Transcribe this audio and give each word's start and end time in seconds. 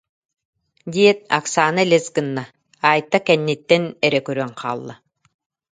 диэт, 0.93 1.19
Оксана 1.37 1.79
элэс 1.85 2.05
гынна, 2.15 2.43
Айта 2.91 3.17
кэнниттэн 3.27 3.83
эрэ 4.05 4.19
көрөн 4.25 4.51
хаалла 4.61 4.95